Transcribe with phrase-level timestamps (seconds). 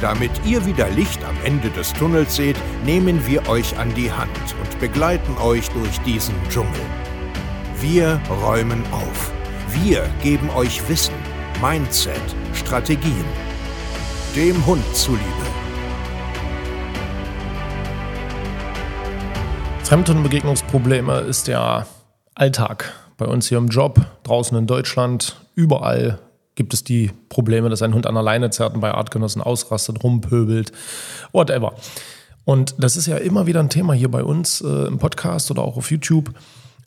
[0.00, 4.30] Damit ihr wieder Licht am Ende des Tunnels seht, nehmen wir euch an die Hand
[4.62, 6.80] und begleiten euch durch diesen Dschungel.
[7.80, 9.32] Wir räumen auf.
[9.82, 11.14] Wir geben euch Wissen,
[11.60, 12.20] Mindset,
[12.54, 13.24] Strategien.
[14.36, 15.24] Dem Hund zuliebe.
[19.82, 21.86] Fremdhundbegegnungsprobleme ist der
[22.36, 26.20] Alltag bei uns hier im Job, draußen in Deutschland, überall
[26.58, 30.02] gibt es die Probleme, dass ein Hund an der Leine zerrt und bei Artgenossen ausrastet,
[30.02, 30.72] rumpöbelt,
[31.32, 31.72] whatever.
[32.44, 35.62] Und das ist ja immer wieder ein Thema hier bei uns äh, im Podcast oder
[35.62, 36.34] auch auf YouTube,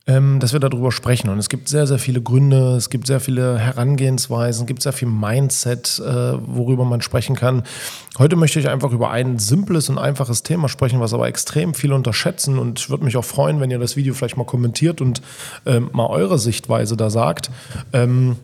[0.08, 1.30] ähm, dass wir darüber sprechen.
[1.30, 4.92] Und es gibt sehr, sehr viele Gründe, es gibt sehr viele Herangehensweisen, es gibt sehr
[4.92, 7.64] viel Mindset, äh, worüber man sprechen kann.
[8.20, 11.96] Heute möchte ich einfach über ein simples und einfaches Thema sprechen, was aber extrem viele
[11.96, 12.60] unterschätzen.
[12.60, 15.22] Und ich würde mich auch freuen, wenn ihr das Video vielleicht mal kommentiert und
[15.66, 17.52] ähm, mal eure Sichtweise da sagt.
[17.94, 18.36] Ähm,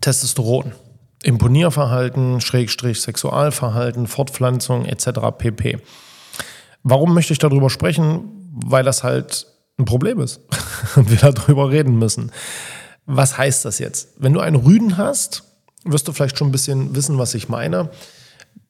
[0.00, 0.72] Testosteron.
[1.22, 5.20] Imponierverhalten, Schrägstrich Sexualverhalten, Fortpflanzung etc.
[5.38, 5.78] pp.
[6.82, 8.50] Warum möchte ich darüber sprechen?
[8.52, 9.46] Weil das halt
[9.78, 10.40] ein Problem ist
[10.96, 12.32] und wir darüber reden müssen.
[13.06, 14.14] Was heißt das jetzt?
[14.18, 15.44] Wenn du einen Rüden hast,
[15.84, 17.90] wirst du vielleicht schon ein bisschen wissen, was ich meine.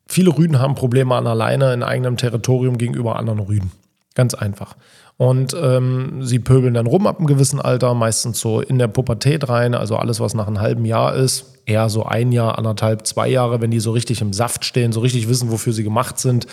[0.07, 3.73] Viele Rüden haben Probleme an alleine in eigenem Territorium gegenüber anderen Rüden.
[4.15, 4.77] Ganz einfach.
[5.17, 9.49] Und ähm, sie pöbeln dann rum ab einem gewissen Alter, meistens so in der Pubertät
[9.49, 13.29] rein, also alles, was nach einem halben Jahr ist, eher so ein Jahr, anderthalb, zwei
[13.29, 16.47] Jahre, wenn die so richtig im Saft stehen, so richtig wissen, wofür sie gemacht sind,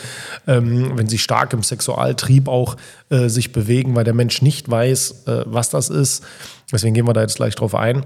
[0.45, 2.75] ähm, wenn sie stark im Sexualtrieb auch
[3.09, 6.23] äh, sich bewegen, weil der Mensch nicht weiß, äh, was das ist.
[6.71, 8.05] Deswegen gehen wir da jetzt gleich drauf ein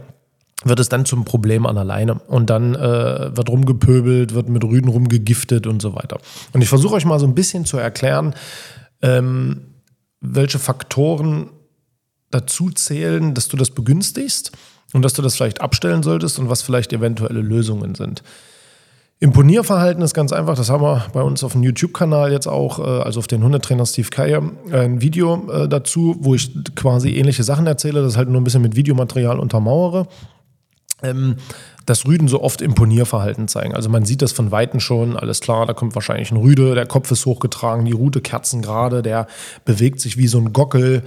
[0.65, 2.15] wird es dann zum Problem an alleine.
[2.27, 6.19] Und dann äh, wird rumgepöbelt, wird mit Rüden rumgegiftet und so weiter.
[6.53, 8.33] Und ich versuche euch mal so ein bisschen zu erklären,
[9.03, 9.61] ähm,
[10.21, 11.49] welche Faktoren
[12.31, 14.51] dazu zählen, dass du das begünstigst
[14.93, 18.23] und dass du das vielleicht abstellen solltest und was vielleicht eventuelle Lösungen sind.
[19.19, 23.03] Imponierverhalten ist ganz einfach, das haben wir bei uns auf dem YouTube-Kanal jetzt auch, äh,
[23.03, 24.41] also auf den Hundetrainer Steve Keier,
[24.71, 28.61] ein Video äh, dazu, wo ich quasi ähnliche Sachen erzähle, das halt nur ein bisschen
[28.61, 30.07] mit Videomaterial untermauere.
[31.85, 33.75] Dass Rüden so oft Imponierverhalten zeigen.
[33.75, 36.85] Also man sieht das von Weitem schon, alles klar, da kommt wahrscheinlich ein Rüde, der
[36.85, 39.27] Kopf ist hochgetragen, die Rute kerzen gerade, der
[39.65, 41.03] bewegt sich wie so ein Gockel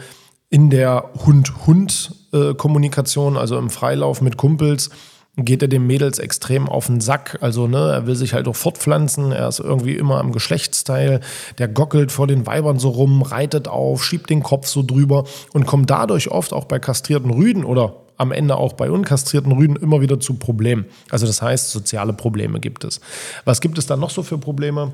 [0.51, 4.91] in der Hund-Hund-Kommunikation, also im Freilauf mit Kumpels
[5.37, 7.39] geht er dem Mädels extrem auf den Sack.
[7.43, 9.33] Also, ne, er will sich halt auch fortpflanzen.
[9.33, 11.21] Er ist irgendwie immer am Geschlechtsteil.
[11.59, 15.67] Der gockelt vor den Weibern so rum, reitet auf, schiebt den Kopf so drüber und
[15.67, 20.01] kommt dadurch oft auch bei kastrierten Rüden oder am Ende auch bei unkastrierten Rüden immer
[20.01, 20.87] wieder zu Problemen.
[21.11, 23.01] Also das heißt, soziale Probleme gibt es.
[23.45, 24.93] Was gibt es da noch so für Probleme?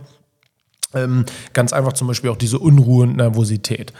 [0.94, 3.92] Ähm, ganz einfach zum Beispiel auch diese Unruhe und Nervosität.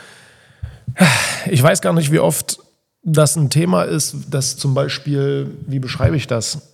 [1.49, 2.59] Ich weiß gar nicht, wie oft
[3.03, 6.73] das ein Thema ist, dass zum Beispiel, wie beschreibe ich das?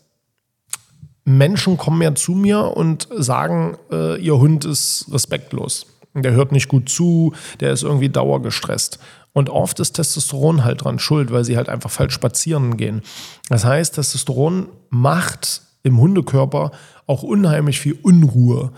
[1.26, 5.86] Menschen kommen ja zu mir und sagen, äh, ihr Hund ist respektlos.
[6.16, 9.00] Der hört nicht gut zu, der ist irgendwie dauergestresst.
[9.34, 13.02] Und oft ist Testosteron halt dran schuld, weil sie halt einfach falsch spazieren gehen.
[13.50, 16.72] Das heißt, Testosteron macht im Hundekörper
[17.06, 18.72] auch unheimlich viel Unruhe.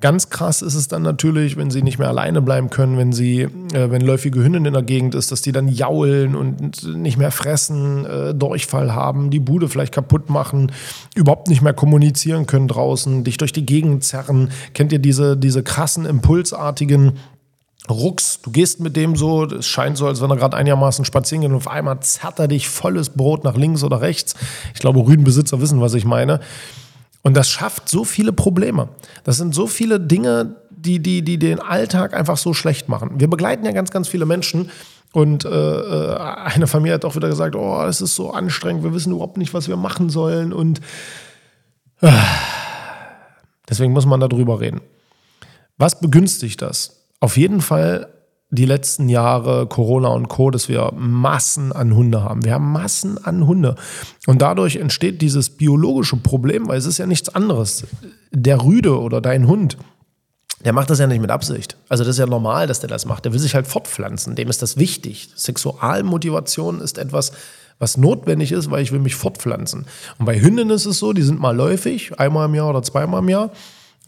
[0.00, 3.42] Ganz krass ist es dann natürlich, wenn sie nicht mehr alleine bleiben können, wenn sie,
[3.42, 7.30] äh, wenn läufige Hündin in der Gegend ist, dass die dann jaulen und nicht mehr
[7.30, 10.72] fressen, äh, Durchfall haben, die Bude vielleicht kaputt machen,
[11.14, 14.50] überhaupt nicht mehr kommunizieren können draußen, dich durch die Gegend zerren.
[14.72, 17.18] Kennt ihr diese, diese krassen, impulsartigen
[17.88, 21.42] Rucks, du gehst mit dem so, es scheint so, als wenn er gerade einigermaßen spazieren
[21.42, 24.34] geht und auf einmal zerrt er dich volles Brot nach links oder rechts.
[24.74, 26.40] Ich glaube, Rüdenbesitzer wissen, was ich meine.
[27.22, 28.88] Und das schafft so viele Probleme.
[29.24, 33.18] Das sind so viele Dinge, die, die, die den Alltag einfach so schlecht machen.
[33.18, 34.70] Wir begleiten ja ganz, ganz viele Menschen.
[35.12, 38.94] Und äh, äh eine Familie hat auch wieder gesagt, oh, es ist so anstrengend, wir
[38.94, 40.52] wissen überhaupt nicht, was wir machen sollen.
[40.52, 40.80] Und
[42.00, 42.12] äh,
[43.68, 44.80] deswegen muss man darüber reden.
[45.76, 46.99] Was begünstigt das?
[47.20, 48.08] Auf jeden Fall
[48.50, 52.44] die letzten Jahre Corona und Co., dass wir Massen an Hunde haben.
[52.44, 53.76] Wir haben Massen an Hunde.
[54.26, 57.86] Und dadurch entsteht dieses biologische Problem, weil es ist ja nichts anderes.
[58.32, 59.76] Der Rüde oder dein Hund,
[60.64, 61.76] der macht das ja nicht mit Absicht.
[61.88, 63.24] Also das ist ja normal, dass der das macht.
[63.24, 64.34] Der will sich halt fortpflanzen.
[64.34, 65.30] Dem ist das wichtig.
[65.36, 67.32] Sexualmotivation ist etwas,
[67.78, 69.86] was notwendig ist, weil ich will mich fortpflanzen.
[70.18, 73.22] Und bei Hündinnen ist es so, die sind mal läufig, einmal im Jahr oder zweimal
[73.22, 73.50] im Jahr.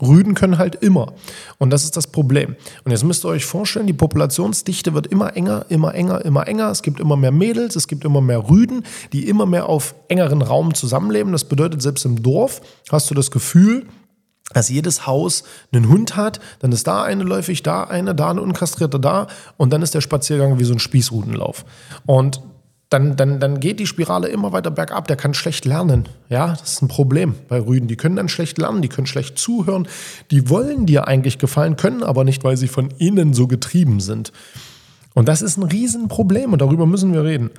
[0.03, 1.13] Rüden können halt immer.
[1.59, 2.57] Und das ist das Problem.
[2.85, 6.71] Und jetzt müsst ihr euch vorstellen, die Populationsdichte wird immer enger, immer enger, immer enger.
[6.71, 10.43] Es gibt immer mehr Mädels, es gibt immer mehr Rüden, die immer mehr auf engeren
[10.43, 11.33] Raum zusammenleben.
[11.33, 12.61] Das bedeutet, selbst im Dorf
[12.91, 13.87] hast du das Gefühl,
[14.53, 18.43] dass jedes Haus einen Hund hat, dann ist da eine läufig, da eine, da eine
[18.43, 21.65] unkastrierte, da und dann ist der Spaziergang wie so ein Spießrutenlauf.
[22.05, 22.43] Und
[22.93, 25.09] dann, dann, dann geht die Spirale immer weiter bergab.
[25.09, 26.09] Der kann schlecht lernen.
[26.29, 27.89] Ja, das ist ein Problem bei Rüden.
[27.89, 29.89] Die können dann schlecht lernen, die können schlecht zuhören.
[30.31, 34.33] Die wollen dir eigentlich gefallen, können aber nicht, weil sie von innen so getrieben sind.
[35.15, 37.51] Und das ist ein Riesenproblem und darüber müssen wir reden.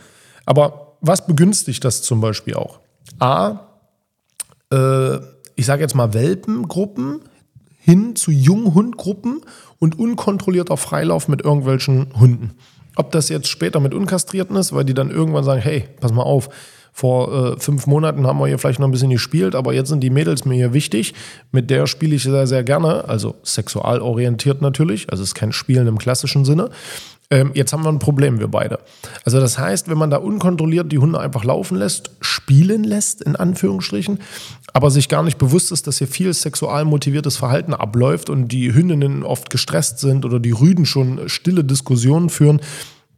[0.45, 2.79] Aber was begünstigt das zum Beispiel auch?
[3.19, 3.59] A,
[4.71, 5.17] äh,
[5.55, 7.21] ich sage jetzt mal Welpengruppen
[7.79, 9.41] hin zu Junghundgruppen
[9.79, 12.51] und unkontrollierter Freilauf mit irgendwelchen Hunden.
[12.95, 16.23] Ob das jetzt später mit Unkastrierten ist, weil die dann irgendwann sagen, hey, pass mal
[16.23, 16.49] auf,
[16.95, 20.01] vor äh, fünf Monaten haben wir hier vielleicht noch ein bisschen gespielt, aber jetzt sind
[20.01, 21.15] die Mädels mir hier wichtig.
[21.51, 25.87] Mit der spiele ich sehr, sehr gerne, also sexualorientiert natürlich, also es ist kein Spielen
[25.87, 26.69] im klassischen Sinne.
[27.33, 28.77] Ähm, jetzt haben wir ein Problem, wir beide.
[29.25, 33.35] Also das heißt, wenn man da unkontrolliert die Hunde einfach laufen lässt, spielen lässt, in
[33.35, 34.19] Anführungsstrichen,
[34.71, 38.71] aber sich gar nicht bewusst ist, dass hier viel sexual motiviertes Verhalten abläuft und die
[38.71, 42.61] Hündinnen oft gestresst sind oder die Rüden schon stille Diskussionen führen,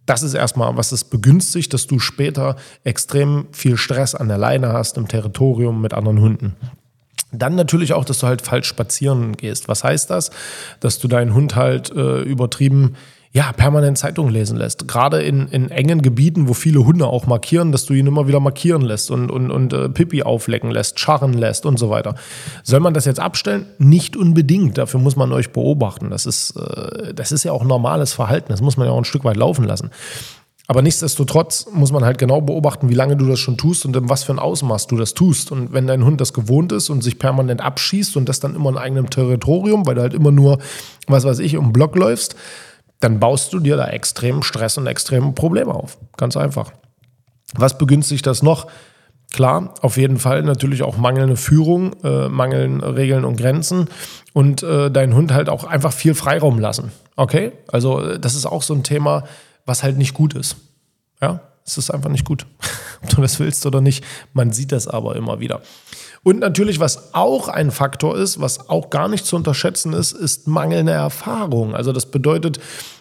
[0.06, 4.72] das ist erstmal, was es begünstigt, dass du später extrem viel Stress an der Leine
[4.72, 6.56] hast im Territorium mit anderen Hunden.
[7.34, 9.68] Dann natürlich auch, dass du halt falsch spazieren gehst.
[9.68, 10.32] Was heißt das?
[10.80, 12.96] Dass du deinen Hund halt äh, übertrieben
[13.36, 14.88] ja, permanent Zeitung lesen lässt.
[14.88, 18.40] Gerade in, in engen Gebieten, wo viele Hunde auch markieren, dass du ihn immer wieder
[18.40, 22.16] markieren lässt und, und, und äh, Pipi auflecken lässt, scharren lässt und so weiter.
[22.64, 23.66] Soll man das jetzt abstellen?
[23.78, 24.78] Nicht unbedingt.
[24.78, 26.12] Dafür muss man euch beobachten.
[26.12, 28.48] Das ist, äh, das ist ja auch normales Verhalten.
[28.54, 29.90] Das muss man ja auch ein Stück weit laufen lassen.
[30.68, 34.08] Aber nichtsdestotrotz muss man halt genau beobachten, wie lange du das schon tust und in
[34.08, 35.52] was für ein Ausmaß du das tust.
[35.52, 38.70] Und wenn dein Hund das gewohnt ist und sich permanent abschießt und das dann immer
[38.70, 40.60] in eigenem Territorium, weil du halt immer nur,
[41.08, 42.38] was weiß ich, um Block läufst,
[43.00, 45.98] dann baust du dir da extremen Stress und extreme Probleme auf.
[46.18, 46.72] Ganz einfach.
[47.54, 48.68] Was begünstigt das noch?
[49.32, 53.90] Klar, auf jeden Fall natürlich auch mangelnde Führung, äh, mangelnde Regeln und Grenzen
[54.34, 56.92] und äh, deinen Hund halt auch einfach viel Freiraum lassen.
[57.16, 57.52] Okay?
[57.68, 59.24] Also, äh, das ist auch so ein Thema,
[59.66, 60.58] was halt nicht gut ist.
[61.22, 62.46] Ja, es ist einfach nicht gut.
[63.04, 64.04] Ob du das willst oder nicht.
[64.34, 65.62] Man sieht das aber immer wieder.
[66.24, 70.48] Und natürlich, was auch ein Faktor ist, was auch gar nicht zu unterschätzen ist, ist
[70.48, 71.76] mangelnde Erfahrung.
[71.76, 72.60] Also das bedeutet,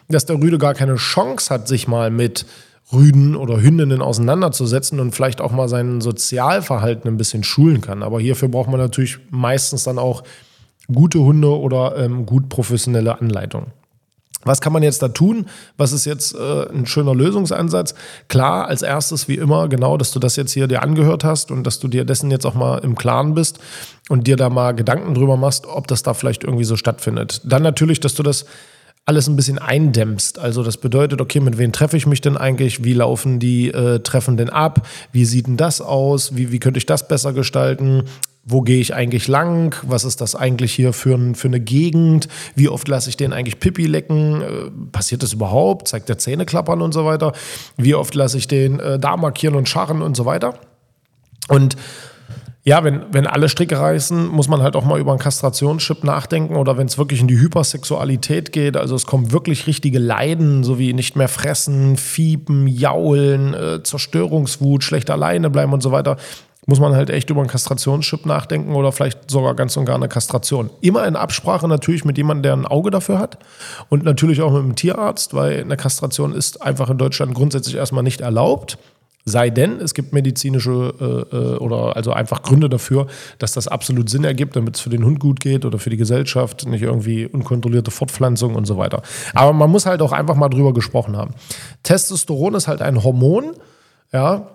[0.08, 2.46] dass der Rüde gar keine Chance hat, sich mal mit
[2.92, 8.02] Rüden oder Hündinnen auseinanderzusetzen und vielleicht auch mal sein Sozialverhalten ein bisschen schulen kann.
[8.02, 10.22] Aber hierfür braucht man natürlich meistens dann auch
[10.92, 13.72] gute Hunde oder ähm, gut professionelle Anleitungen.
[14.44, 15.46] Was kann man jetzt da tun?
[15.76, 17.94] Was ist jetzt äh, ein schöner Lösungsansatz?
[18.28, 21.64] Klar, als erstes wie immer, genau, dass du das jetzt hier dir angehört hast und
[21.64, 23.58] dass du dir dessen jetzt auch mal im Klaren bist
[24.08, 27.40] und dir da mal Gedanken drüber machst, ob das da vielleicht irgendwie so stattfindet.
[27.44, 28.46] Dann natürlich, dass du das
[29.06, 30.38] alles ein bisschen eindämmst.
[30.38, 32.84] Also das bedeutet, okay, mit wem treffe ich mich denn eigentlich?
[32.84, 34.86] Wie laufen die äh, Treffen denn ab?
[35.12, 36.36] Wie sieht denn das aus?
[36.36, 38.04] Wie, wie könnte ich das besser gestalten?
[38.46, 39.74] Wo gehe ich eigentlich lang?
[39.82, 42.28] Was ist das eigentlich hier für, ein, für eine Gegend?
[42.54, 44.42] Wie oft lasse ich den eigentlich Pipi lecken?
[44.42, 45.88] Äh, passiert das überhaupt?
[45.88, 47.32] Zeigt der Zähne klappern und so weiter?
[47.76, 50.58] Wie oft lasse ich den äh, da markieren und scharren und so weiter?
[51.48, 51.76] Und
[52.66, 56.56] ja, wenn, wenn alle Stricke reißen, muss man halt auch mal über einen Kastrationschip nachdenken
[56.56, 60.78] oder wenn es wirklich in die Hypersexualität geht, also es kommen wirklich richtige Leiden, so
[60.78, 66.16] wie nicht mehr fressen, fiepen, jaulen, äh, Zerstörungswut, schlecht alleine bleiben und so weiter,
[66.66, 70.08] muss man halt echt über einen Kastrationschip nachdenken oder vielleicht sogar ganz und gar eine
[70.08, 70.70] Kastration.
[70.80, 73.38] Immer in Absprache natürlich mit jemandem, der ein Auge dafür hat
[73.90, 78.02] und natürlich auch mit einem Tierarzt, weil eine Kastration ist einfach in Deutschland grundsätzlich erstmal
[78.02, 78.78] nicht erlaubt.
[79.26, 83.06] Sei denn, es gibt medizinische äh, äh, oder also einfach Gründe dafür,
[83.38, 85.96] dass das absolut Sinn ergibt, damit es für den Hund gut geht oder für die
[85.96, 89.02] Gesellschaft, nicht irgendwie unkontrollierte Fortpflanzung und so weiter.
[89.32, 91.32] Aber man muss halt auch einfach mal drüber gesprochen haben.
[91.84, 93.52] Testosteron ist halt ein Hormon,
[94.12, 94.46] ja,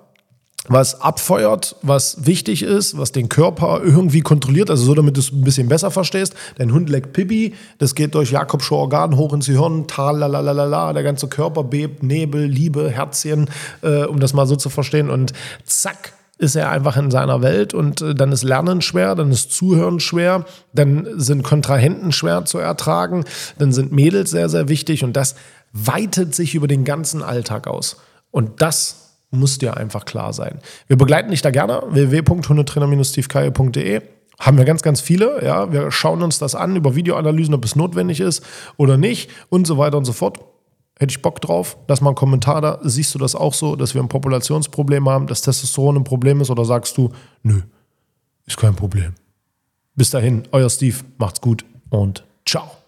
[0.70, 5.32] was abfeuert, was wichtig ist, was den Körper irgendwie kontrolliert, also so, damit du es
[5.32, 6.36] ein bisschen besser verstehst.
[6.58, 11.28] Dein Hund leckt Pipi, das geht durch Jakobsche Organ hoch ins Gehirn, talalalala, der ganze
[11.28, 13.50] Körper bebt, Nebel, Liebe, Herzchen,
[13.82, 15.10] äh, um das mal so zu verstehen.
[15.10, 15.34] Und
[15.66, 19.52] zack, ist er einfach in seiner Welt und äh, dann ist Lernen schwer, dann ist
[19.52, 23.26] Zuhören schwer, dann sind Kontrahenten schwer zu ertragen,
[23.58, 25.36] dann sind Mädels sehr, sehr wichtig und das
[25.74, 27.98] weitet sich über den ganzen Alltag aus.
[28.32, 30.60] Und das muss dir einfach klar sein.
[30.88, 31.84] Wir begleiten dich da gerne.
[31.90, 34.02] www.hundetrainer-tiefkaie.de
[34.40, 35.44] haben wir ganz, ganz viele.
[35.44, 38.44] Ja, wir schauen uns das an über Videoanalysen, ob es notwendig ist
[38.78, 40.40] oder nicht und so weiter und so fort.
[40.98, 41.78] Hätte ich Bock drauf?
[41.88, 42.80] Lass mal einen Kommentar da.
[42.84, 46.50] Siehst du das auch so, dass wir ein Populationsproblem haben, dass Testosteron ein Problem ist
[46.50, 47.12] oder sagst du,
[47.44, 47.62] nö,
[48.46, 49.14] ist kein Problem?
[49.96, 52.79] Bis dahin, euer Steve, macht's gut und ciao.